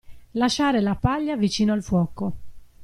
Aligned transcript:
Lasciare 0.31 0.81
la 0.81 0.95
paglia 0.95 1.37
vicino 1.37 1.73
al 1.73 1.83
fuoco. 1.83 2.33